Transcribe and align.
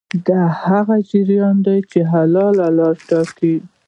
دا 0.27 0.41
هغه 0.63 0.95
جریان 1.09 1.55
دی 1.65 1.79
چې 1.91 1.99
حل 2.11 2.33
لاره 2.57 2.87
ټاکي. 3.07 3.55